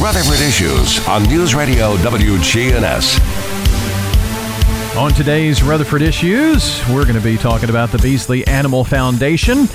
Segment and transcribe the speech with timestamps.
[0.00, 3.18] Rutherford Issues on News Radio WGNS.
[4.96, 9.66] On today's Rutherford Issues, we're going to be talking about the Beasley Animal Foundation.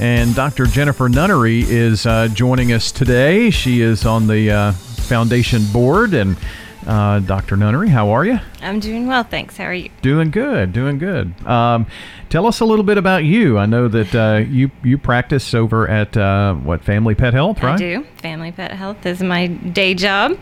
[0.00, 0.64] And Dr.
[0.64, 3.50] Jennifer Nunnery is uh, joining us today.
[3.50, 6.14] She is on the uh, foundation board.
[6.14, 6.38] And
[6.86, 7.56] uh, Dr.
[7.56, 8.38] Nunnery, how are you?
[8.62, 9.56] I'm doing well, thanks.
[9.56, 9.90] How are you?
[10.02, 11.34] Doing good, doing good.
[11.46, 11.86] Um,
[12.28, 13.58] tell us a little bit about you.
[13.58, 17.74] I know that uh, you you practice over at uh, what Family Pet Health, right?
[17.74, 18.04] I do.
[18.22, 20.38] Family Pet Health is my day job.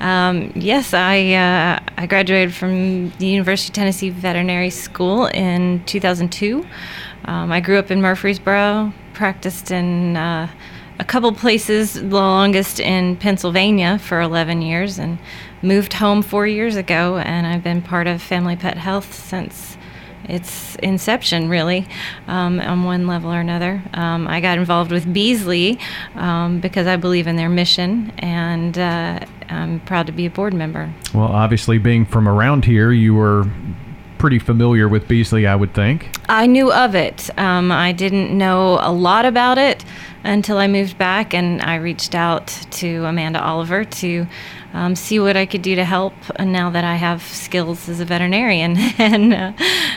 [0.00, 6.64] Um, yes, I uh, I graduated from the University of Tennessee Veterinary School in 2002.
[7.24, 10.50] Um, I grew up in Murfreesboro, practiced in uh,
[11.00, 15.18] a couple places, the longest in Pennsylvania for 11 years, and
[15.62, 17.16] moved home four years ago.
[17.16, 19.78] And I've been part of Family Pet Health since
[20.24, 21.88] its inception, really,
[22.28, 23.82] um, on one level or another.
[23.94, 25.80] Um, I got involved with Beasley
[26.16, 30.52] um, because I believe in their mission, and uh, I'm proud to be a board
[30.52, 30.92] member.
[31.14, 33.46] Well, obviously, being from around here, you were
[34.18, 36.14] pretty familiar with Beasley, I would think.
[36.28, 37.30] I knew of it.
[37.38, 39.82] Um, I didn't know a lot about it
[40.24, 44.26] until I moved back, and I reached out to Amanda Oliver to
[44.72, 46.14] um, see what I could do to help.
[46.36, 49.52] And now that I have skills as a veterinarian, and uh,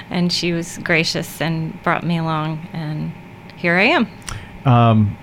[0.09, 3.11] and she was gracious and brought me along, and
[3.55, 4.07] here I am.
[4.66, 5.17] Um,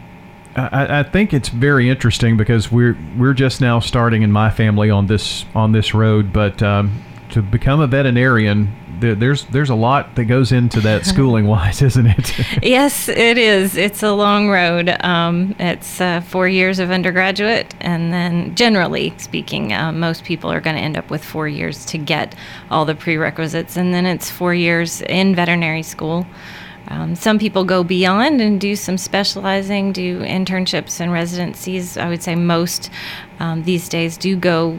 [0.57, 4.91] I, I, think it's very interesting because we're we're just now starting in my family
[4.91, 10.15] on this on this road, but um, to become a veterinarian there's there's a lot
[10.17, 12.39] that goes into that schooling wise, isn't it?
[12.63, 13.77] yes, it is.
[13.77, 14.97] It's a long road.
[15.01, 20.61] Um, it's uh, four years of undergraduate, and then generally speaking, uh, most people are
[20.61, 22.35] going to end up with four years to get
[22.71, 26.27] all the prerequisites, and then it's four years in veterinary school.
[26.89, 31.97] Um, some people go beyond and do some specializing, do internships and residencies.
[31.97, 32.91] I would say most
[33.39, 34.79] um, these days do go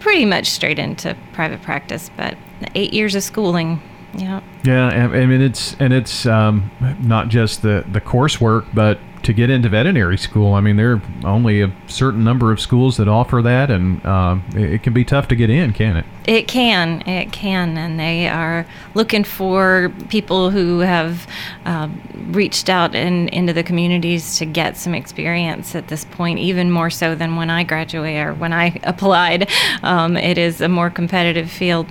[0.00, 2.36] pretty much straight into private practice, but
[2.74, 3.80] eight years of schooling.
[4.14, 4.40] Yeah.
[4.64, 6.70] Yeah, I mean it's and it's um,
[7.00, 11.02] not just the the coursework, but to get into veterinary school, I mean there are
[11.24, 15.28] only a certain number of schools that offer that, and uh, it, can be tough
[15.28, 16.04] to get in, can it?
[16.26, 21.26] It can, it can, and they are looking for people who have
[21.64, 21.88] uh,
[22.28, 26.90] reached out in, into the communities to get some experience at this point, even more
[26.90, 29.48] so than when I graduated or when I applied.
[29.82, 31.86] Um, it is a more competitive field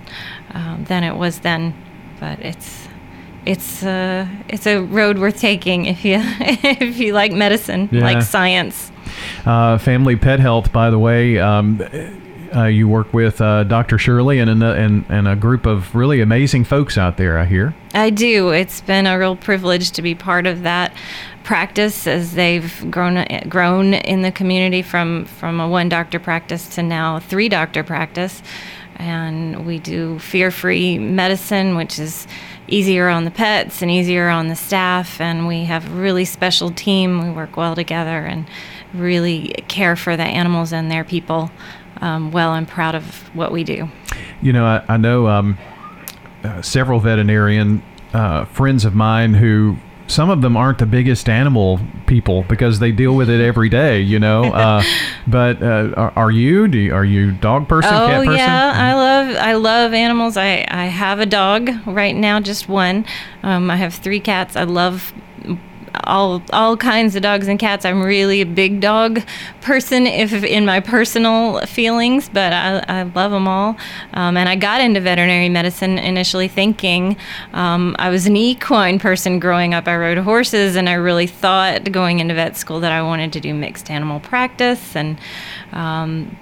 [0.51, 1.73] um, than it was then,
[2.19, 2.86] but it's
[3.47, 8.01] it's uh, it's a road worth taking if you if you like medicine, yeah.
[8.01, 8.91] like science.
[9.45, 11.39] Uh, family pet health, by the way.
[11.39, 11.81] Um,
[12.55, 13.97] uh, you work with uh, Dr.
[13.97, 17.75] Shirley and, and, and a group of really amazing folks out there, I hear.
[17.93, 18.49] I do.
[18.49, 20.93] It's been a real privilege to be part of that
[21.43, 26.83] practice as they've grown grown in the community from, from a one doctor practice to
[26.83, 28.41] now three doctor practice
[28.97, 32.27] and we do fear free medicine, which is
[32.67, 35.19] easier on the pets and easier on the staff.
[35.21, 37.23] And we have a really special team.
[37.23, 38.45] We work well together and
[38.93, 41.51] really care for the animals and their people
[42.01, 42.51] um, well.
[42.51, 43.89] I'm proud of what we do.
[44.41, 45.57] You know, I, I know um,
[46.43, 47.83] uh, several veterinarian
[48.13, 52.91] uh, friends of mine who some of them aren't the biggest animal people because they
[52.91, 54.53] deal with it every day, you know.
[54.57, 54.81] Uh,
[55.27, 56.67] but uh, are, are, you?
[56.67, 57.93] Do you, are you dog person?
[57.93, 58.33] Oh cat person?
[58.33, 60.35] yeah, I love I love animals.
[60.35, 63.05] I I have a dog right now, just one.
[63.43, 64.55] Um, I have three cats.
[64.55, 65.13] I love
[66.03, 67.85] all all kinds of dogs and cats.
[67.85, 69.21] I'm really a big dog
[69.61, 73.77] person, if in my personal feelings, but I, I love them all.
[74.13, 77.17] Um, and I got into veterinary medicine initially thinking
[77.53, 79.87] um, I was an equine person growing up.
[79.87, 83.39] I rode horses, and I really thought going into vet school that I wanted to
[83.39, 85.17] do mixed animal practice and.
[85.71, 86.37] Um,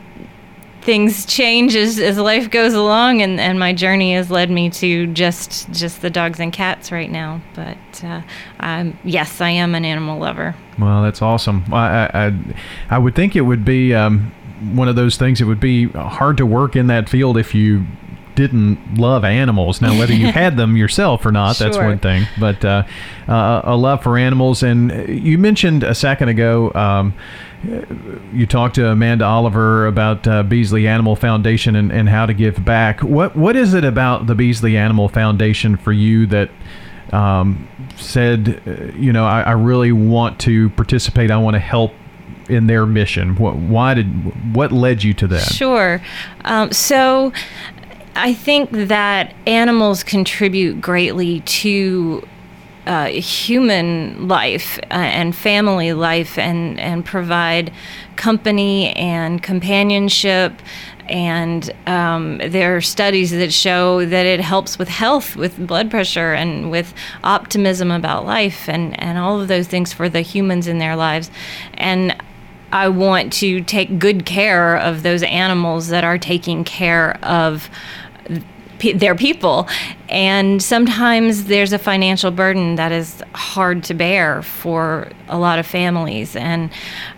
[0.86, 5.08] things change as, as life goes along and, and my journey has led me to
[5.08, 7.42] just just the dogs and cats right now.
[7.56, 10.56] But uh, yes i am an animal lover.
[10.78, 11.66] Well that's awesome.
[11.74, 12.56] I i,
[12.90, 14.32] I would think it would be um,
[14.74, 17.86] one of those things it would be hard to work in that field if you
[18.36, 19.82] didn't love animals.
[19.82, 21.68] Now, whether you had them yourself or not, sure.
[21.68, 22.28] that's one thing.
[22.40, 22.84] But uh,
[23.28, 24.64] uh, a love for animals.
[24.64, 27.14] And you mentioned a second ago um,
[28.34, 32.64] you talked to Amanda Oliver about uh, Beasley Animal Foundation and, and how to give
[32.64, 33.02] back.
[33.02, 36.50] What what is it about the Beasley Animal Foundation for you that
[37.12, 41.30] um, said, uh, you know, I, I, really want to participate.
[41.30, 41.94] I want to help
[42.50, 43.36] in their mission.
[43.36, 44.08] What why did
[44.56, 45.52] what led you to that?
[45.52, 46.02] Sure.
[46.44, 47.32] Um, so.
[48.16, 52.26] I think that animals contribute greatly to
[52.88, 57.74] uh, human life uh, and family life and, and provide
[58.16, 60.54] company and companionship.
[61.10, 66.34] And um, there are studies that show that it helps with health, with blood pressure,
[66.34, 70.80] and with optimism about life, and, and all of those things for the humans in
[70.80, 71.30] their lives.
[71.76, 72.16] And
[72.72, 77.70] I want to take good care of those animals that are taking care of
[78.94, 79.68] their people.
[80.10, 85.66] And sometimes there's a financial burden that is hard to bear for a lot of
[85.66, 86.36] families.
[86.36, 86.70] And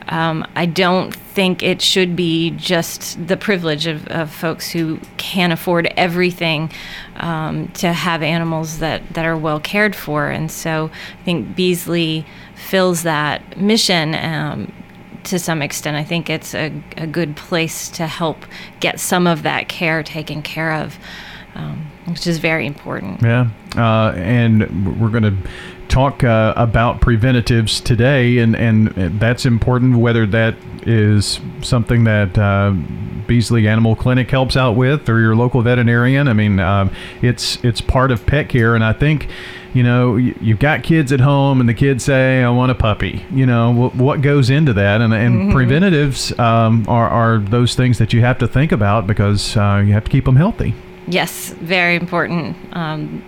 [0.07, 5.51] um, I don't think it should be just the privilege of, of folks who can't
[5.51, 6.71] afford everything
[7.18, 10.30] um, to have animals that, that are well cared for.
[10.30, 10.89] And so
[11.19, 12.25] I think Beasley
[12.56, 14.15] fills that mission.
[14.15, 14.71] Um,
[15.27, 18.45] to some extent, I think it's a, a good place to help
[18.79, 20.97] get some of that care taken care of
[21.57, 23.21] um, which is very important.
[23.21, 25.35] Yeah, uh, and we're going to
[25.97, 28.89] talk uh, about preventatives today, and, and
[29.19, 29.97] that's important.
[29.97, 30.55] Whether that
[30.85, 32.71] is something that uh,
[33.25, 36.27] Beasley Animal Clinic helps out with, or your local veterinarian.
[36.27, 39.27] I mean, uh, it's it's part of pet care, and I think.
[39.73, 43.23] You know, you've got kids at home, and the kids say, "I want a puppy."
[43.29, 45.51] You know, what goes into that, and, and mm-hmm.
[45.51, 49.94] preventatives um, are, are those things that you have to think about because uh, you
[49.94, 50.73] have to keep them healthy.
[51.05, 52.55] Yes, very important.
[52.71, 53.23] Um,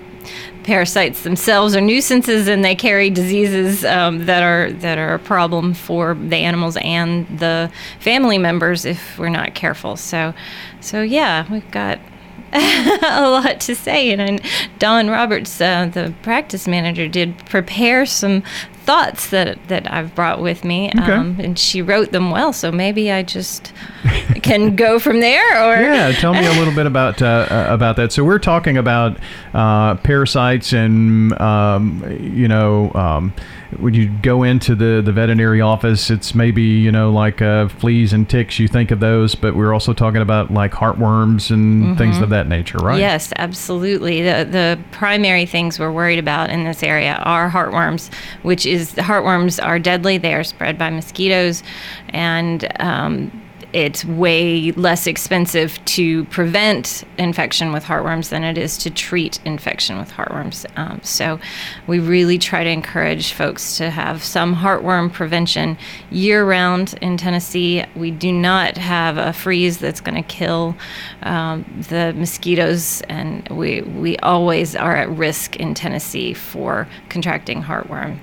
[0.69, 5.73] parasites themselves are nuisances, and they carry diseases um, that are that are a problem
[5.73, 9.97] for the animals and the family members if we're not careful.
[9.97, 10.35] So,
[10.79, 11.97] so yeah, we've got
[12.53, 14.11] a lot to say.
[14.11, 14.39] And
[14.77, 18.43] Dawn Roberts, uh, the practice manager, did prepare some
[18.89, 21.11] thoughts that that I've brought with me, okay.
[21.11, 22.51] um, and she wrote them well.
[22.51, 23.71] So maybe I just
[24.41, 25.45] can go from there.
[25.63, 28.11] Or yeah, tell me a little bit about uh, uh, about that.
[28.11, 29.19] So we're talking about
[29.53, 32.91] uh, parasites and um, you know.
[32.95, 33.31] Um,
[33.77, 38.13] when you go into the, the veterinary office, it's maybe, you know, like uh, fleas
[38.13, 41.95] and ticks, you think of those, but we're also talking about like heartworms and mm-hmm.
[41.95, 42.99] things of that nature, right?
[42.99, 44.23] Yes, absolutely.
[44.23, 48.11] The, the primary things we're worried about in this area are heartworms,
[48.41, 50.17] which is heartworms are deadly.
[50.17, 51.61] They are spread by mosquitoes.
[52.09, 53.31] And um,
[53.73, 59.97] it's way less expensive to prevent infection with heartworms than it is to treat infection
[59.97, 60.65] with heartworms.
[60.77, 61.39] Um, so,
[61.87, 65.77] we really try to encourage folks to have some heartworm prevention
[66.11, 67.83] year round in Tennessee.
[67.95, 70.75] We do not have a freeze that's going to kill
[71.23, 78.19] um, the mosquitoes, and we, we always are at risk in Tennessee for contracting heartworm.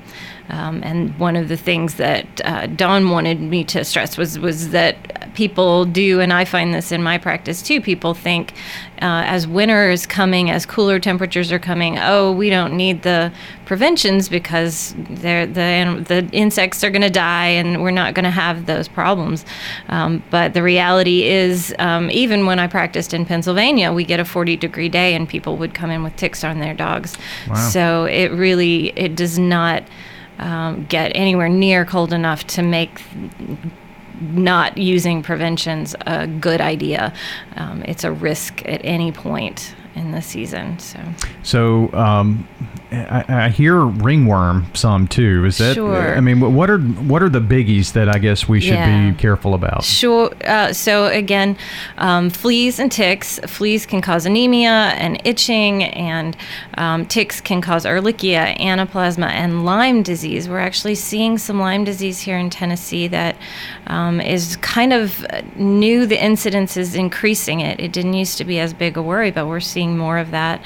[0.49, 4.71] Um, and one of the things that uh, Dawn wanted me to stress was was
[4.71, 7.81] that people do, and I find this in my practice too.
[7.81, 8.53] People think
[9.03, 13.33] uh, as winter is coming, as cooler temperatures are coming, oh, we don't need the
[13.67, 18.67] preventions because the the insects are going to die, and we're not going to have
[18.67, 19.45] those problems.
[19.89, 24.25] Um, but the reality is, um, even when I practiced in Pennsylvania, we get a
[24.25, 27.17] 40 degree day, and people would come in with ticks on their dogs.
[27.49, 27.55] Wow.
[27.57, 29.83] So it really it does not
[30.39, 33.03] um, get anywhere near cold enough to make
[34.21, 37.13] not using preventions a good idea.
[37.57, 40.79] Um, it's a risk at any point in the season.
[40.79, 41.01] So,
[41.43, 42.47] so um,
[42.93, 45.45] I, I, hear ringworm some too.
[45.47, 45.75] Is that?
[45.75, 46.15] Sure.
[46.15, 49.11] I mean, what are what are the biggies that I guess we should yeah.
[49.11, 49.85] be careful about?
[49.85, 50.31] Sure.
[50.45, 51.57] Uh, so again,
[51.97, 53.41] um, fleas and ticks.
[53.47, 56.37] Fleas can cause anemia and itching, and
[56.75, 60.49] um, ticks can cause Ehrlichia, anaplasma, and Lyme disease.
[60.49, 63.37] We're actually seeing some Lyme disease here in Tennessee that
[63.87, 65.25] um, is kind of
[65.57, 66.07] new.
[66.07, 67.61] The incidence is increasing.
[67.61, 70.31] It it didn't used to be as big a worry, but we're seeing more of
[70.31, 70.65] that.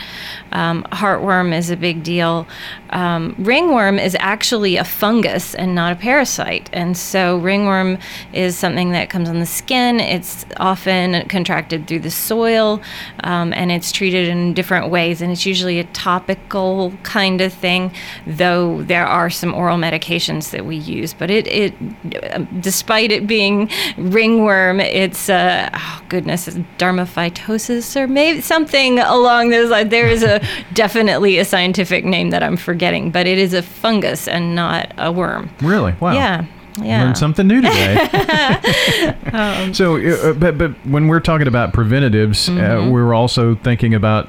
[0.52, 2.46] Um, heartworm is a big deal.
[2.90, 6.68] Um, ringworm is actually a fungus and not a parasite.
[6.73, 7.99] And so, ringworm
[8.32, 10.00] is something that comes on the skin.
[10.00, 12.80] It's often contracted through the soil
[13.25, 15.23] um, and it's treated in different ways.
[15.23, 17.92] And it's usually a topical kind of thing,
[18.26, 21.14] though there are some oral medications that we use.
[21.14, 28.99] But it, it despite it being ringworm, it's, uh, oh goodness, dermaphytosis or maybe something
[28.99, 29.90] along those lines.
[29.90, 30.40] There is a
[30.75, 32.79] definitely a scientific name that I'm forgetting,
[33.10, 35.50] but it is a fungus and not a worm.
[35.60, 35.94] Really?
[36.00, 36.14] Wow.
[36.14, 36.46] Yeah.
[36.80, 37.04] Yeah.
[37.04, 37.96] Learned something new today.
[39.32, 42.88] um, so, uh, but but when we're talking about preventatives, uh, mm-hmm.
[42.88, 44.28] uh, we're also thinking about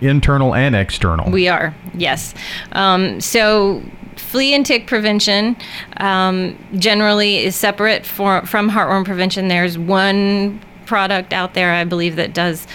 [0.00, 1.30] internal and external.
[1.30, 2.34] We are, yes.
[2.72, 3.82] Um, so
[4.16, 5.56] flea and tick prevention
[5.98, 9.48] um, generally is separate for, from heartworm prevention.
[9.48, 12.66] There's one product out there, I believe, that does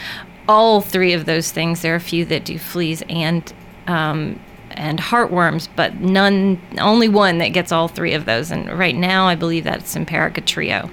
[0.48, 1.82] all three of those things.
[1.82, 3.52] There are a few that do fleas and
[3.88, 4.40] um,
[4.80, 8.50] and heartworms, but none, only one that gets all three of those.
[8.50, 10.90] And right now, I believe that's Simparica trio.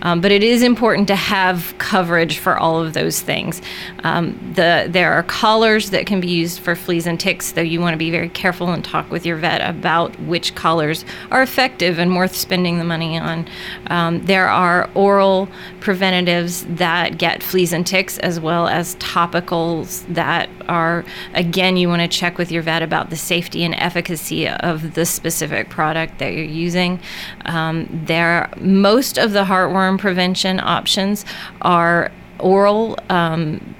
[0.00, 3.60] Um, but it is important to have coverage for all of those things.
[4.04, 7.78] Um, the there are collars that can be used for fleas and ticks, though you
[7.78, 11.98] want to be very careful and talk with your vet about which collars are effective
[11.98, 13.46] and worth spending the money on.
[13.88, 15.48] Um, there are oral
[15.80, 22.00] preventatives that get fleas and ticks, as well as topicals that are, again, you want
[22.00, 26.32] to check with your vet about the safety and efficacy of the specific product that
[26.32, 27.00] you're using.
[27.44, 31.24] Um, there, most of the heartworm prevention options
[31.62, 32.98] are oral.
[33.08, 33.74] Um,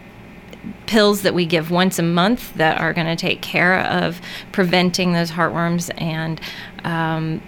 [0.86, 4.20] pills that we give once a month that are going to take care of
[4.52, 6.40] preventing those heartworms and
[6.84, 7.42] um,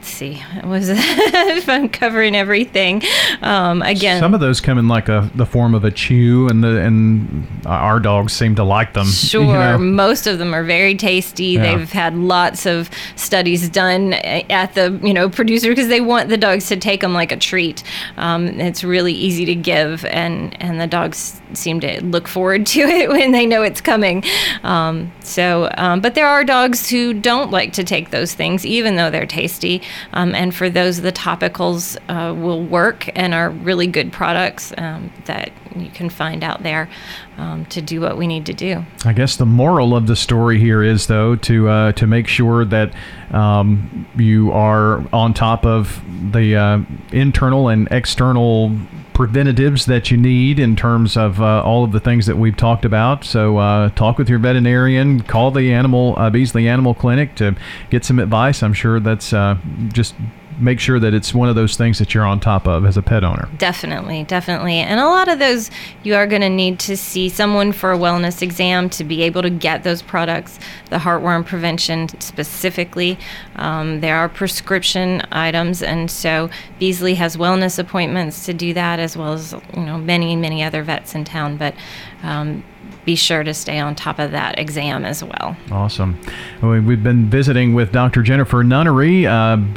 [0.00, 3.02] let's see was if i'm covering everything
[3.42, 6.64] um, again Some of those come in like a the form of a chew, and
[6.64, 9.06] the and our dogs seem to like them.
[9.06, 9.54] you Sure.
[9.54, 9.78] know.
[9.78, 11.44] Most of them are very tasty.
[11.44, 11.62] Yeah.
[11.76, 16.36] They've had lots of studies done at the you know producer because they want the
[16.38, 17.82] dogs to take them like a treat.
[18.16, 22.80] Um, it's really easy to give, and and the dogs seem to look forward to
[22.80, 24.24] it when they know it's coming.
[24.62, 28.96] Um, so, um, but there are dogs who don't like to take those things, even
[28.96, 29.82] though they're tasty.
[30.12, 35.12] Um, and for those, the topicals uh, will work and are really good products um,
[35.26, 36.88] that you can find out there
[37.36, 38.84] um, to do what we need to do.
[39.04, 42.64] I guess the moral of the story here is, though, to uh, to make sure
[42.64, 42.92] that
[43.30, 46.80] um, you are on top of the uh,
[47.12, 48.76] internal and external
[49.20, 52.86] preventatives that you need in terms of uh, all of the things that we've talked
[52.86, 53.22] about.
[53.22, 57.54] So uh, talk with your veterinarian, call the animal uh, Beasley Animal Clinic to
[57.90, 58.62] get some advice.
[58.62, 59.58] I'm sure that's uh,
[59.88, 60.14] just
[60.60, 63.02] make sure that it's one of those things that you're on top of as a
[63.02, 63.48] pet owner.
[63.58, 64.76] Definitely, definitely.
[64.76, 65.70] And a lot of those
[66.02, 69.42] you are going to need to see someone for a wellness exam to be able
[69.42, 70.58] to get those products,
[70.90, 73.18] the heartworm prevention specifically.
[73.56, 79.16] Um, there are prescription items, and so Beasley has wellness appointments to do that, as
[79.16, 81.56] well as you know many, many other vets in town.
[81.56, 81.74] But
[82.22, 82.64] um,
[83.04, 85.56] be sure to stay on top of that exam as well.
[85.72, 86.18] Awesome.
[86.62, 88.22] We- We've been visiting with Dr.
[88.22, 89.24] Jennifer Nunnery,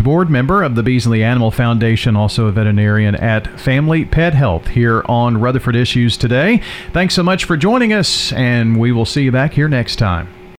[0.04, 5.04] board member of the Beasley Animal Foundation, also a veterinarian at Family Pet Health here
[5.08, 6.62] on Rutherford Issues today.
[6.92, 10.28] Thanks so much for joining us, and we will see you back here next time.